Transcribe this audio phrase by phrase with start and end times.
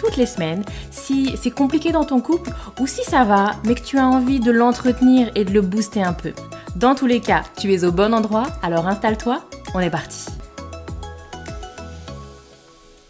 [0.00, 2.50] toutes les semaines si c'est compliqué dans ton couple
[2.80, 6.02] ou si ça va, mais que tu as envie de l'entretenir et de le booster
[6.02, 6.32] un peu.
[6.76, 9.44] Dans tous les cas, tu es au bon endroit, alors installe-toi,
[9.74, 10.26] on est parti.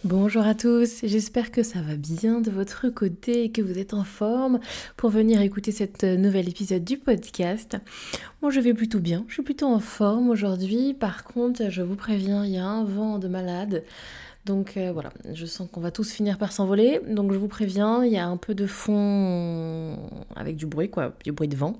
[0.02, 3.94] Bonjour à tous, j'espère que ça va bien de votre côté et que vous êtes
[3.94, 4.58] en forme
[4.96, 7.76] pour venir écouter cette nouvel épisode du podcast.
[8.40, 11.96] Moi je vais plutôt bien, je suis plutôt en forme aujourd'hui, par contre je vous
[11.96, 13.84] préviens, il y a un vent de malade.
[14.46, 17.00] Donc euh, voilà, je sens qu'on va tous finir par s'envoler.
[17.06, 19.98] Donc je vous préviens, il y a un peu de fond
[20.34, 21.78] avec du bruit, quoi, du bruit de vent.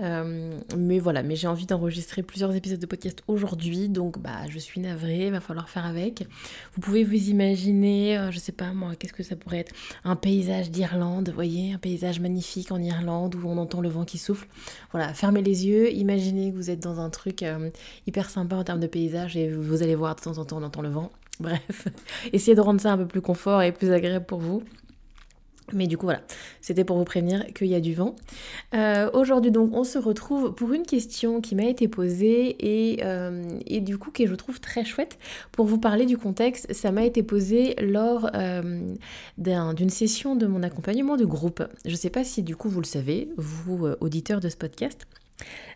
[0.00, 4.58] Euh, mais voilà, mais j'ai envie d'enregistrer plusieurs épisodes de podcast aujourd'hui, donc bah je
[4.58, 6.26] suis navrée, il va falloir faire avec.
[6.72, 10.16] Vous pouvez vous imaginer, euh, je sais pas moi, qu'est-ce que ça pourrait être Un
[10.16, 14.48] paysage d'Irlande, voyez, un paysage magnifique en Irlande où on entend le vent qui souffle.
[14.92, 17.44] Voilà, fermez les yeux, imaginez que vous êtes dans un truc
[18.06, 20.62] hyper sympa en termes de paysage et vous allez voir de temps en temps on
[20.62, 21.12] entend le vent.
[21.40, 21.88] Bref,
[22.32, 24.62] essayez de rendre ça un peu plus confort et plus agréable pour vous.
[25.72, 26.22] Mais du coup voilà,
[26.60, 28.16] c'était pour vous prévenir qu'il y a du vent.
[28.74, 33.58] Euh, aujourd'hui donc on se retrouve pour une question qui m'a été posée et, euh,
[33.80, 35.18] du coup qui je trouve très chouette
[35.52, 36.72] pour vous parler du contexte.
[36.72, 38.94] Ça m'a été posé lors euh,
[39.36, 41.62] d'une session de mon accompagnement de groupe.
[41.84, 45.06] Je ne sais pas si du coup vous le savez, vous auditeurs de ce podcast.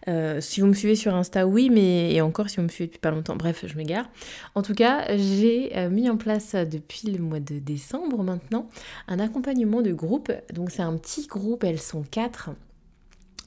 [0.08, 2.86] Euh, si vous me suivez sur Insta, oui, mais et encore si vous me suivez
[2.86, 4.08] depuis pas longtemps, bref, je m'égare.
[4.54, 8.68] En tout cas, j'ai euh, mis en place depuis le mois de décembre maintenant
[9.08, 10.32] un accompagnement de groupe.
[10.52, 12.50] Donc c'est un petit groupe, elles sont quatre.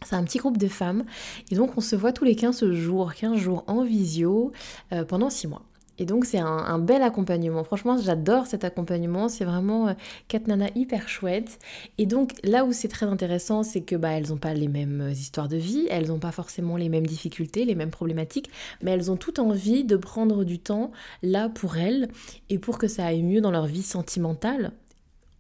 [0.06, 1.04] C'est un petit groupe de femmes
[1.50, 4.52] et donc on se voit tous les 15 jours, 15 jours en visio
[4.94, 5.64] euh, pendant 6 mois.
[5.98, 7.64] Et donc c'est un, bel accompagnement.
[7.64, 9.30] Franchement, j'adore cet accompagnement.
[9.30, 9.94] C'est vraiment euh,
[10.28, 11.60] quatre nanas hyper chouettes.
[11.98, 15.02] Et donc là où c'est très intéressant, c'est que bah elles n'ont pas les mêmes
[15.02, 18.50] euh, histoires de vie, elles n'ont pas forcément les mêmes difficultés, les mêmes problématiques,
[18.82, 20.92] mais elles ont toutes envie de prendre du temps
[21.24, 22.10] là pour elles
[22.50, 24.72] et pour que ça aille mieux dans leur vie sentimentale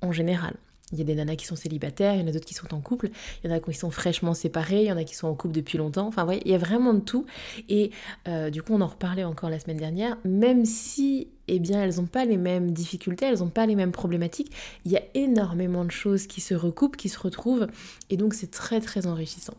[0.01, 0.55] en général.
[0.91, 2.73] Il y a des nanas qui sont célibataires, il y en a d'autres qui sont
[2.73, 3.09] en couple,
[3.44, 5.34] il y en a qui sont fraîchement séparés, il y en a qui sont en
[5.34, 6.07] couple depuis longtemps.
[6.07, 7.25] Enfin, voyez, il y a vraiment de tout.
[7.69, 7.91] Et
[8.28, 10.18] euh, du coup, on en reparlait encore la semaine dernière.
[10.25, 13.91] Même si, eh bien, elles n'ont pas les mêmes difficultés, elles n'ont pas les mêmes
[13.91, 14.51] problématiques,
[14.85, 17.67] il y a énormément de choses qui se recoupent, qui se retrouvent.
[18.12, 19.56] Et donc, c'est très, très enrichissant.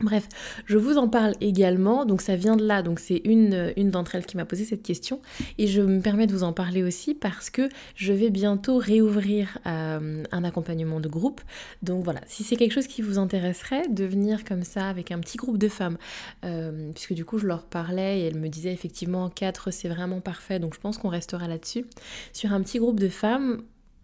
[0.00, 0.28] Bref,
[0.66, 4.14] je vous en parle également, donc ça vient de là, donc c'est une, une d'entre
[4.14, 5.20] elles qui m'a posé cette question,
[5.58, 9.58] et je me permets de vous en parler aussi parce que je vais bientôt réouvrir
[9.66, 11.40] euh, un accompagnement de groupe,
[11.82, 15.18] donc voilà, si c'est quelque chose qui vous intéresserait, de venir comme ça avec un
[15.18, 15.98] petit groupe de femmes,
[16.44, 20.20] euh, puisque du coup je leur parlais et elles me disaient effectivement 4 c'est vraiment
[20.20, 21.86] parfait, donc je pense qu'on restera là-dessus,
[22.32, 23.62] sur un petit groupe de femmes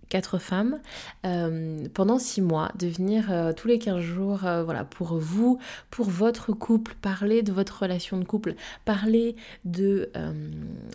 [0.09, 0.81] quatre femmes
[1.27, 5.59] euh, pendant six mois, de venir euh, tous les 15 jours, euh, voilà, pour vous,
[5.91, 8.55] pour votre couple, parler de votre relation de couple,
[8.85, 10.11] parler de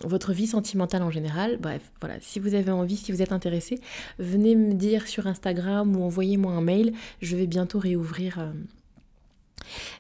[0.03, 1.57] votre vie sentimentale en général.
[1.59, 3.79] Bref, voilà, si vous avez envie, si vous êtes intéressé,
[4.17, 6.93] venez me dire sur Instagram ou envoyez-moi un mail.
[7.21, 8.39] Je vais bientôt réouvrir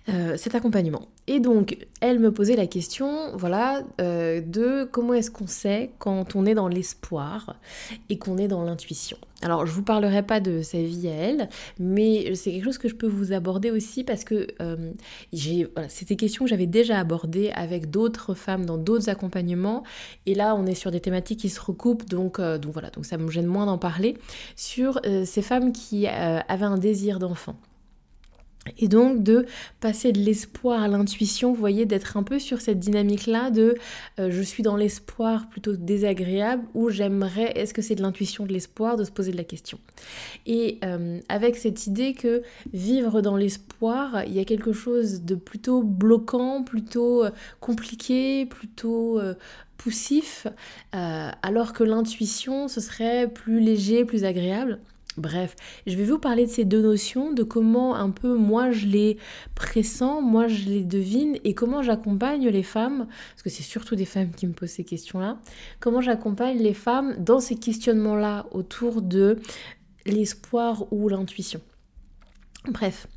[0.09, 1.07] euh, cet accompagnement.
[1.27, 6.35] Et donc, elle me posait la question, voilà, euh, de comment est-ce qu'on sait quand
[6.35, 7.55] on est dans l'espoir
[8.09, 9.17] et qu'on est dans l'intuition.
[9.41, 12.89] Alors, je vous parlerai pas de sa vie à elle, mais c'est quelque chose que
[12.89, 14.91] je peux vous aborder aussi parce que euh,
[15.73, 19.83] voilà, c'était questions que j'avais déjà abordées avec d'autres femmes dans d'autres accompagnements.
[20.25, 23.17] Et là, on est sur des thématiques qui se recoupent, donc, donc voilà, donc ça
[23.17, 24.17] me gêne moins d'en parler
[24.55, 27.55] sur ces femmes qui avaient un désir d'enfant.
[28.77, 29.45] Et donc de
[29.79, 33.75] passer de l'espoir à l'intuition, vous voyez, d'être un peu sur cette dynamique-là de
[34.19, 38.53] euh, je suis dans l'espoir plutôt désagréable ou j'aimerais, est-ce que c'est de l'intuition, de
[38.53, 39.79] l'espoir, de se poser de la question?
[40.45, 42.43] Et euh, avec cette idée que
[42.73, 49.19] vivre dans l'espoir, il y a quelque chose de plutôt bloquant, plutôt euh, compliqué, plutôt
[49.77, 50.45] poussif,
[50.91, 54.79] alors que l'intuition, ce serait plus léger, plus agréable.
[55.17, 58.85] Bref, je vais vous parler de ces deux notions, de comment un peu moi je
[58.85, 59.17] les
[59.55, 64.05] pressens, moi je les devine et comment j'accompagne les femmes, parce que c'est surtout des
[64.05, 65.37] femmes qui me posent ces questions-là,
[65.79, 69.39] comment j'accompagne les femmes dans ces questionnements-là autour de
[70.05, 71.59] l'espoir ou l'intuition.
[72.67, 73.07] Bref,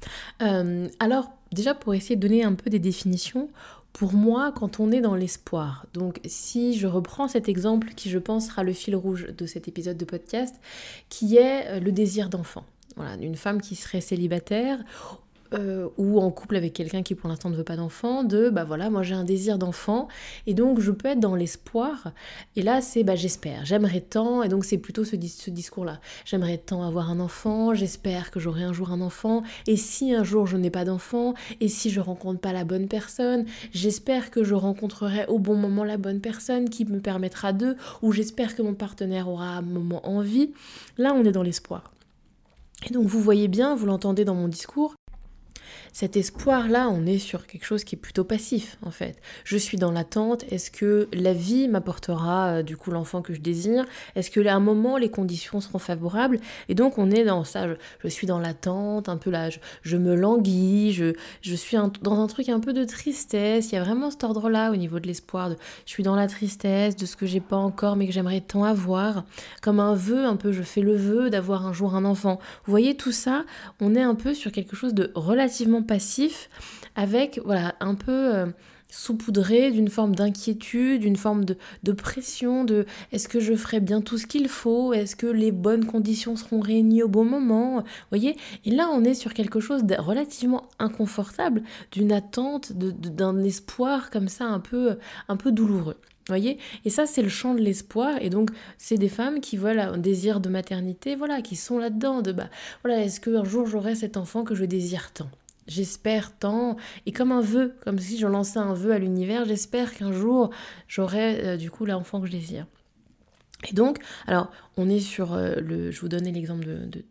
[0.40, 3.48] euh, alors déjà pour essayer de donner un peu des définitions,
[3.92, 8.18] pour moi, quand on est dans l'espoir, donc si je reprends cet exemple qui je
[8.18, 10.56] pense sera le fil rouge de cet épisode de podcast,
[11.08, 12.64] qui est euh, le désir d'enfant.
[12.96, 14.82] Voilà, une femme qui serait célibataire
[15.54, 18.64] euh, ou en couple avec quelqu'un qui pour l'instant ne veut pas d'enfant, de bah
[18.64, 20.08] voilà, moi j'ai un désir d'enfant
[20.46, 22.12] et donc je peux être dans l'espoir.
[22.56, 26.00] Et là c'est bah j'espère, j'aimerais tant, et donc c'est plutôt ce, ce discours-là.
[26.24, 30.24] J'aimerais tant avoir un enfant, j'espère que j'aurai un jour un enfant, et si un
[30.24, 34.44] jour je n'ai pas d'enfant, et si je rencontre pas la bonne personne, j'espère que
[34.44, 38.62] je rencontrerai au bon moment la bonne personne qui me permettra de, ou j'espère que
[38.62, 40.50] mon partenaire aura un moment envie.
[40.98, 41.92] Là on est dans l'espoir.
[42.88, 44.94] Et donc vous voyez bien, vous l'entendez dans mon discours,
[45.92, 49.16] cet espoir-là, on est sur quelque chose qui est plutôt passif en fait.
[49.44, 53.40] Je suis dans l'attente, est-ce que la vie m'apportera euh, du coup l'enfant que je
[53.40, 53.84] désire?
[54.16, 56.40] Est-ce que à un moment les conditions seront favorables?
[56.68, 57.66] Et donc on est dans ça,
[58.02, 59.50] je, suis dans l'attente, un peu là,
[59.82, 63.78] je, me languis, je, je suis dans un truc un peu de tristesse, il y
[63.78, 65.50] a vraiment cet ordre-là au niveau de l'espoir,
[65.84, 68.64] je suis dans la tristesse de ce que j'ai pas encore mais que j'aimerais tant
[68.64, 69.24] avoir,
[69.60, 72.38] comme un vœu un peu, je fais le vœu d'avoir un jour un enfant.
[72.64, 73.44] Vous voyez tout ça,
[73.80, 76.48] on est un peu sur quelque chose de relativement passif
[76.94, 78.46] avec voilà un peu euh,
[78.92, 84.18] saupoudré d'une forme d'inquiétude, d'une forme de, pression, de est-ce que je ferai bien tout
[84.18, 88.36] ce qu'il faut, est-ce que les bonnes conditions seront réunies au bon moment, voyez?
[88.66, 94.28] Et là on est sur quelque chose de relativement inconfortable, d'une attente, d'un espoir comme
[94.28, 94.98] ça un peu,
[95.28, 95.96] un peu douloureux.
[96.28, 96.58] Voyez?
[96.84, 98.16] Et ça, c'est le champ de l'espoir.
[98.20, 102.22] Et donc, c'est des femmes qui veulent un désir de maternité, voilà, qui sont là-dedans.
[102.22, 102.48] De bah,
[102.84, 105.28] voilà, est-ce qu'un jour j'aurai cet enfant que je désire tant?
[105.66, 106.76] J'espère tant,
[107.06, 110.50] et comme un vœu, comme si je lançais un vœu à l'univers, j'espère qu'un jour
[110.88, 112.66] j'aurai euh, du coup l'enfant que je désire.
[113.70, 115.90] Et donc, alors, on est sur euh, le.
[115.90, 116.64] Je vous donnais l'exemple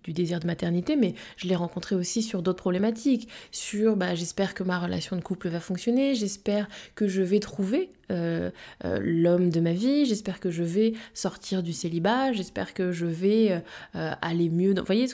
[0.03, 3.29] du désir de maternité, mais je l'ai rencontré aussi sur d'autres problématiques.
[3.51, 7.91] Sur, bah, j'espère que ma relation de couple va fonctionner, j'espère que je vais trouver
[8.11, 8.49] euh,
[8.83, 13.05] euh, l'homme de ma vie, j'espère que je vais sortir du célibat, j'espère que je
[13.05, 13.61] vais
[13.93, 14.73] aller mieux.
[14.73, 15.07] Vous voyez,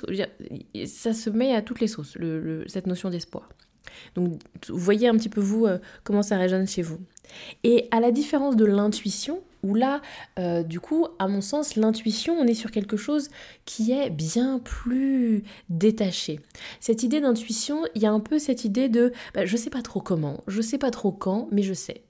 [0.86, 2.18] ça se met à toutes les sauces,
[2.68, 3.50] cette notion d'espoir.
[4.16, 5.68] Donc, vous voyez un petit peu vous
[6.04, 7.00] comment ça résonne chez vous.
[7.64, 10.02] Et à la différence de l'intuition, où là,
[10.40, 13.30] euh, du coup, à mon sens, l'intuition, on est sur quelque chose
[13.66, 16.40] qui est bien plus détaché.
[16.80, 19.82] Cette idée d'intuition, il y a un peu cette idée de bah, je sais pas
[19.82, 22.04] trop comment, je sais pas trop quand, mais je sais.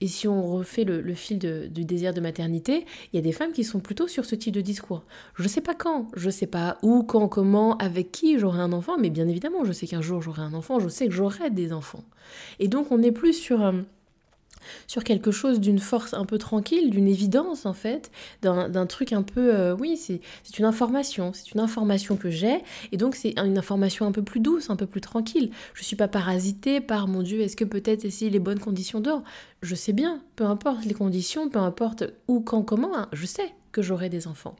[0.00, 3.52] Et si on refait le, fil du désir de maternité, il y a des femmes
[3.52, 5.04] qui sont plutôt sur ce type de discours.
[5.34, 8.96] Je sais pas quand, je sais pas où, quand, comment, avec qui j'aurai un enfant,
[8.98, 11.72] mais bien évidemment, je sais qu'un jour j'aurai un enfant, je sais que j'aurai des
[11.72, 12.04] enfants.
[12.60, 13.62] Et donc on est plus sur...
[13.62, 13.72] Euh,
[14.86, 18.10] sur quelque chose d'une force un peu tranquille, d'une évidence en fait,
[18.42, 20.20] d'un truc un peu, euh, oui, c'est
[20.58, 22.62] une information, c'est une information que j'ai,
[22.92, 25.50] et donc c'est une information un peu plus douce, un peu plus tranquille.
[25.74, 29.22] Je suis pas parasitée par, mon Dieu, est-ce que peut-être essayer les bonnes conditions dehors?
[29.62, 33.54] Je sais bien, peu importe les conditions, peu importe où, quand, comment, hein, je sais
[33.82, 34.56] j'aurai des enfants.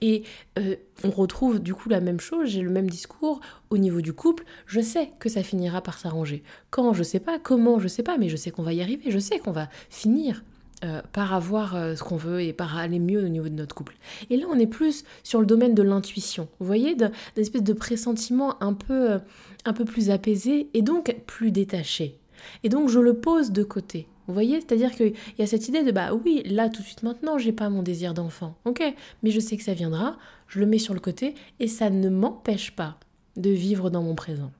[0.00, 0.22] Et
[0.58, 3.40] euh, on retrouve du coup la même chose, j'ai le même discours
[3.70, 6.42] au niveau du couple, je sais que ça finira par s'arranger.
[6.70, 9.10] Quand, je sais pas, comment, je sais pas, mais je sais qu'on va y arriver,
[9.10, 10.42] je sais qu'on va finir
[10.84, 13.74] euh, par avoir euh, ce qu'on veut et par aller mieux au niveau de notre
[13.74, 13.96] couple.
[14.30, 17.72] Et là, on est plus sur le domaine de l'intuition, vous voyez, d'une espèce de
[17.72, 19.20] pressentiment un peu,
[19.64, 22.18] un peu plus apaisé et donc plus détaché.
[22.62, 24.08] Et donc, je le pose de côté.
[24.28, 24.60] Vous voyez?
[24.60, 27.52] C'est-à-dire qu'il y a cette idée de bah oui, là tout de suite maintenant, j'ai
[27.52, 28.54] pas mon désir d'enfant.
[28.64, 28.82] Ok,
[29.22, 32.08] mais je sais que ça viendra, je le mets sur le côté et ça ne
[32.08, 32.98] m'empêche pas
[33.36, 34.52] de vivre dans mon présent.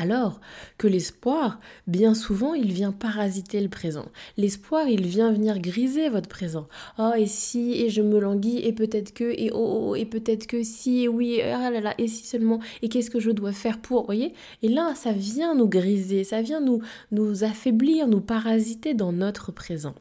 [0.00, 0.40] Alors
[0.78, 4.06] que l'espoir, bien souvent, il vient parasiter le présent.
[4.38, 6.68] L'espoir, il vient venir griser votre présent.
[6.98, 10.46] Oh, et si, et je me languis, et peut-être que, et oh, oh, et peut-être
[10.46, 13.52] que si, et oui, ah là là, et si seulement, et qu'est-ce que je dois
[13.52, 14.32] faire pour, voyez?
[14.62, 16.80] Et là, ça vient nous griser, ça vient nous,
[17.12, 19.94] nous affaiblir, nous parasiter dans notre présent.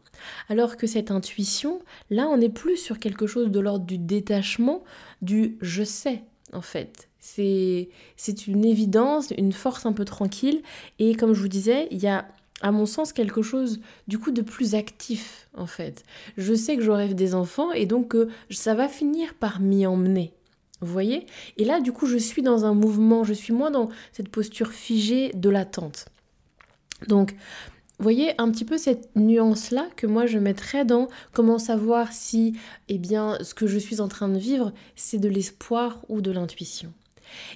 [0.47, 4.81] Alors que cette intuition, là, on n'est plus sur quelque chose de l'ordre du détachement,
[5.21, 7.08] du je sais, en fait.
[7.35, 10.61] C'est une évidence, une force un peu tranquille.
[10.99, 12.27] Et comme je vous disais, il y a
[12.61, 16.03] à mon sens quelque chose du coup de plus actif en fait.
[16.37, 20.33] Je sais que j'aurai des enfants et donc euh, ça va finir par m'y emmener.
[20.81, 21.25] Vous voyez?
[21.57, 24.71] Et là du coup je suis dans un mouvement, je suis moins dans cette posture
[24.71, 26.07] figée de l'attente.
[27.07, 27.35] Donc
[27.99, 32.57] vous voyez un petit peu cette nuance-là que moi je mettrais dans comment savoir si
[32.87, 36.31] eh bien, ce que je suis en train de vivre, c'est de l'espoir ou de
[36.31, 36.93] l'intuition.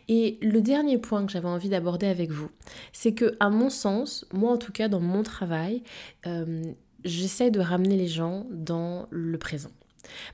[0.08, 2.50] Et le dernier point que j'avais envie d'aborder avec vous,
[2.92, 5.84] c'est que, à mon sens, moi en tout cas dans mon travail,
[6.28, 6.64] euh,
[7.04, 9.72] j'essaie de ramener les gens dans le présent.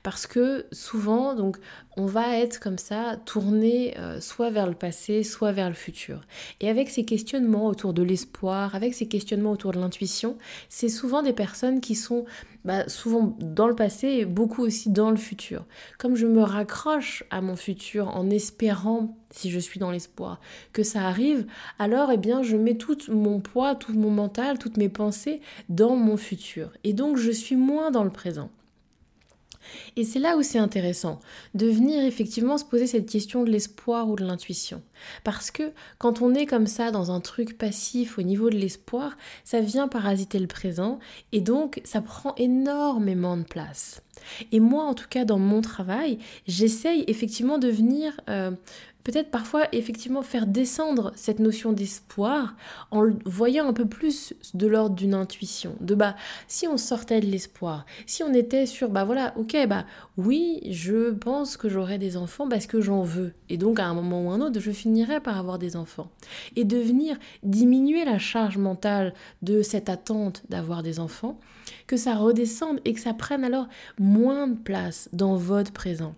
[0.02, 1.58] Parce que souvent, donc,
[1.96, 6.22] on va être comme ça, tourné euh, soit vers le passé, soit vers le futur.
[6.60, 10.36] Et avec ces questionnements autour de l'espoir, avec ces questionnements autour de l'intuition,
[10.68, 12.24] c'est souvent des personnes qui sont
[12.64, 15.64] bah, souvent dans le passé et beaucoup aussi dans le futur.
[15.98, 20.40] Comme je me raccroche à mon futur en espérant, si je suis dans l'espoir,
[20.72, 21.46] que ça arrive,
[21.78, 25.96] alors eh bien je mets tout mon poids, tout mon mental, toutes mes pensées dans
[25.96, 26.70] mon futur.
[26.84, 28.50] Et donc je suis moins dans le présent.
[29.96, 31.20] Et c'est là où c'est intéressant,
[31.54, 34.82] de venir effectivement se poser cette question de l'espoir ou de l'intuition.
[35.24, 39.16] Parce que quand on est comme ça dans un truc passif au niveau de l'espoir,
[39.44, 40.98] ça vient parasiter le présent
[41.32, 44.02] et donc ça prend énormément de place.
[44.52, 48.50] Et moi, en tout cas, dans mon travail, j'essaye effectivement de venir euh,
[49.04, 52.54] peut-être parfois effectivement faire descendre cette notion d'espoir
[52.90, 55.76] en voyant un peu plus de l'ordre d'une intuition.
[55.80, 56.16] De bah,
[56.48, 59.84] si on sortait de l'espoir, si on était sur, bah voilà, ok, bah
[60.16, 63.32] oui, je pense que j'aurai des enfants parce que j'en veux.
[63.48, 66.10] Et donc à un moment ou un autre, je finirai par avoir des enfants.
[66.56, 71.38] Et de venir diminuer la charge mentale de cette attente d'avoir des enfants,
[71.86, 76.14] que ça redescende et que ça prenne alors moins de place dans votre présent.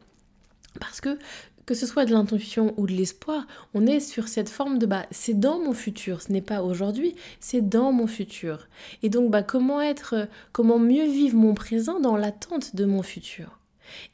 [0.80, 1.18] Parce que
[1.66, 5.06] que ce soit de l'intuition ou de l'espoir, on est sur cette forme de bah
[5.10, 8.68] c'est dans mon futur, ce n'est pas aujourd'hui, c'est dans mon futur.
[9.02, 13.02] Et donc bah comment être euh, comment mieux vivre mon présent dans l'attente de mon
[13.02, 13.58] futur?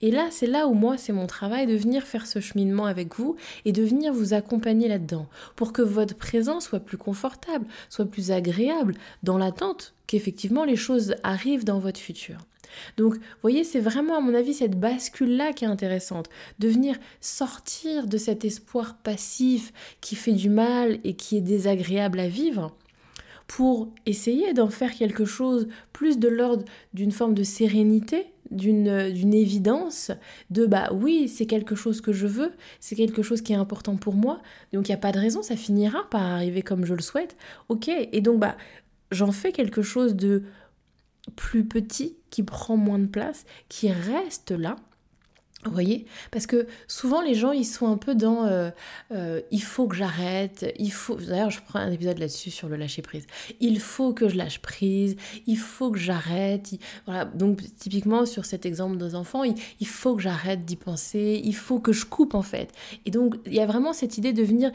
[0.01, 3.15] Et là, c'est là où moi, c'est mon travail de venir faire ce cheminement avec
[3.17, 5.27] vous et de venir vous accompagner là-dedans
[5.57, 11.15] pour que votre présent soit plus confortable, soit plus agréable dans l'attente qu'effectivement les choses
[11.23, 12.39] arrivent dans votre futur.
[12.97, 16.29] Donc, vous voyez, c'est vraiment, à mon avis, cette bascule-là qui est intéressante.
[16.59, 22.21] De venir sortir de cet espoir passif qui fait du mal et qui est désagréable
[22.21, 22.77] à vivre
[23.49, 30.11] pour essayer d'en faire quelque chose plus de l'ordre d'une forme de sérénité, d'une évidence,
[30.51, 33.97] de bah oui, c'est quelque chose que je veux, c'est quelque chose qui est important
[33.97, 34.41] pour moi,
[34.73, 37.37] donc il n'y a pas de raison, ça finira par arriver comme je le souhaite,
[37.69, 38.57] ok, et donc bah
[39.11, 40.45] j'en fais quelque chose de
[41.37, 44.77] plus petit, qui prend moins de place, qui reste là.
[45.65, 48.71] Vous voyez Parce que souvent les gens ils sont un peu dans euh,
[49.11, 51.17] euh, il faut que j'arrête, il faut.
[51.17, 53.27] D'ailleurs, je prends un épisode là-dessus sur le lâcher prise.
[53.59, 55.17] Il faut que je lâche prise,
[55.49, 56.71] il faut que j'arrête.
[57.07, 57.25] Voilà.
[57.25, 61.57] Donc, typiquement sur cet exemple des enfants, il, il faut que j'arrête d'y penser, il
[61.57, 62.71] faut que je coupe en fait.
[63.05, 64.71] Et donc, il y a vraiment cette idée de venir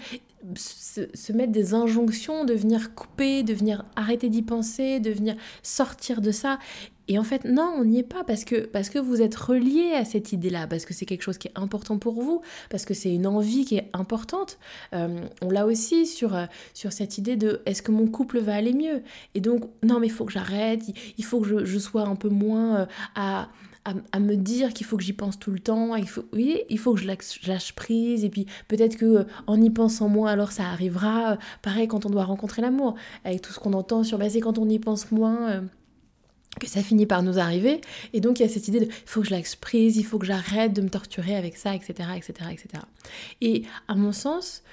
[0.55, 6.21] se, mettre des injonctions, de venir couper, de venir arrêter d'y penser, de venir sortir
[6.21, 6.59] de ça.
[7.07, 9.91] Et en fait, non, on n'y est pas parce que, parce que vous êtes relié
[9.93, 12.93] à cette idée-là, parce que c'est quelque chose qui est important pour vous, parce que
[12.93, 14.57] c'est une envie qui est importante.
[14.93, 18.55] Euh, on l'a aussi sur, euh, sur cette idée de est-ce que mon couple va
[18.55, 19.01] aller mieux?
[19.35, 20.81] Et donc, non, mais il faut que j'arrête,
[21.17, 23.49] il faut que je, sois un peu moins euh, à
[24.13, 26.93] à, me dire qu'il faut que j'y pense tout le temps, il faut, il faut
[26.93, 31.37] que je lâche, prise, et puis peut-être que en y pensant moins, alors ça arrivera.
[31.61, 32.95] Pareil quand on doit rencontrer l'amour,
[33.25, 35.63] avec tout ce qu'on entend sur, bah, c'est quand on y pense moins.
[36.59, 37.81] Que ça finit par nous arriver.
[38.13, 40.03] Et donc il y a cette idée de il faut que je lâche prise, il
[40.03, 42.09] faut que j'arrête de me torturer avec ça, etc.
[42.15, 42.83] etc., etc.
[43.41, 44.63] Et à mon sens,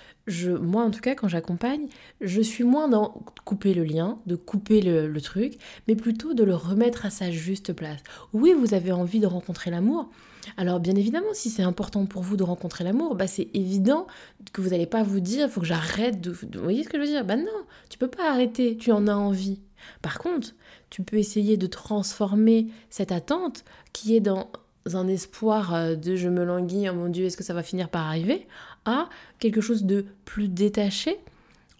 [0.60, 1.88] moi en tout cas, quand j'accompagne,
[2.20, 5.58] je suis moins dans couper le lien, de couper le, truc,
[5.88, 8.00] mais plutôt de le remettre à sa juste place.
[8.32, 10.08] Oui, vous avez envie de rencontrer l'amour.
[10.56, 14.06] Alors bien évidemment, si c'est important pour vous de rencontrer l'amour, bah c'est évident
[14.52, 16.96] que vous n'allez pas vous dire, il faut que j'arrête de, Vous voyez ce que
[16.96, 17.24] je veux dire?
[17.24, 17.46] Bah non,
[17.90, 19.60] tu peux pas arrêter, tu en as envie.
[20.02, 20.54] Par contre,
[20.90, 24.50] tu peux essayer de transformer cette attente qui est dans
[24.94, 27.88] un espoir euh, de je me languis, oh mon Dieu, est-ce que ça va finir
[27.88, 28.46] par arriver,
[28.84, 29.08] à
[29.38, 31.18] quelque chose de plus détaché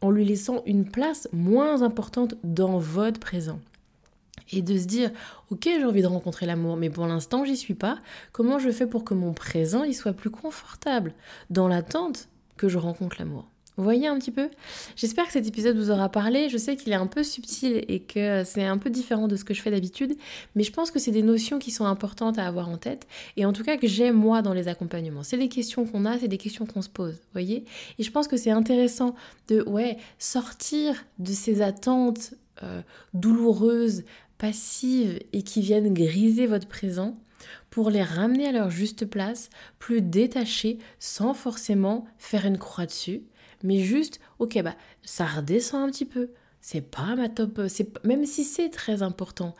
[0.02, 3.60] en lui laissant une place moins importante dans votre présent.
[4.52, 5.10] Et de se dire,
[5.50, 7.98] ok, j'ai envie de rencontrer l'amour, mais pour l'instant, j'y suis pas.
[8.32, 11.14] Comment je fais pour que mon présent il soit plus confortable
[11.50, 13.49] dans l'attente que je rencontre l'amour?
[13.80, 14.50] Vous voyez un petit peu?
[14.94, 16.50] J'espère que cet épisode vous aura parlé.
[16.50, 19.44] Je sais qu'il est un peu subtil et que c'est un peu différent de ce
[19.44, 20.16] que je fais d'habitude,
[20.54, 23.06] mais je pense que c'est des notions qui sont importantes à avoir en tête
[23.38, 25.22] et en tout cas que j'aime moi dans les accompagnements.
[25.22, 27.64] C'est des questions qu'on a, c'est des questions qu'on se pose, vous voyez?
[27.98, 29.14] Et je pense que c'est intéressant
[29.48, 32.82] de ouais, sortir de ces attentes euh,
[33.14, 34.04] douloureuses,
[34.36, 37.16] passives et qui viennent griser votre présent
[37.70, 43.22] pour les ramener à leur juste place, plus détachées, sans forcément faire une croix dessus,
[43.62, 46.30] mais juste, ok, bah ça redescend un petit peu.
[46.60, 49.54] C'est pas ma top, c'est même si c'est très important,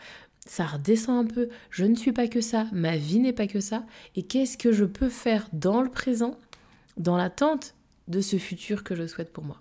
[0.47, 1.49] ça redescend un peu.
[1.71, 3.85] Je ne suis pas que ça, ma vie n'est pas que ça.
[4.17, 6.37] Et qu'est-ce que je peux faire dans le présent,
[6.97, 7.75] dans l'attente
[8.09, 9.61] de ce futur que je souhaite pour moi?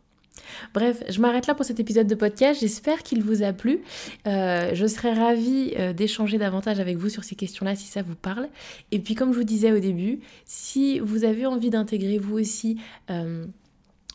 [0.73, 2.59] Bref, je m'arrête là pour cet épisode de podcast.
[2.59, 3.81] J'espère qu'il vous a plu.
[4.25, 8.15] Euh, je serais ravie euh, d'échanger davantage avec vous sur ces questions-là si ça vous
[8.15, 8.49] parle.
[8.91, 12.79] Et puis comme je vous disais au début, si vous avez envie d'intégrer vous aussi...
[13.09, 13.45] Euh,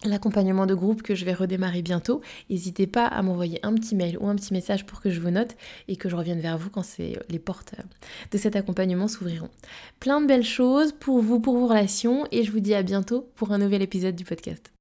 [0.08, 2.20] l'accompagnement de groupe que je vais redémarrer bientôt.
[2.50, 5.30] N'hésitez pas à m'envoyer un petit mail ou un petit message pour que je vous
[5.30, 5.56] note
[5.88, 7.74] et que je revienne vers vous quand les portes
[8.30, 9.50] de cet accompagnement s'ouvriront.
[10.00, 13.28] Plein de belles choses pour vous, pour vos relations et je vous dis à bientôt
[13.36, 14.73] pour un nouvel épisode du podcast.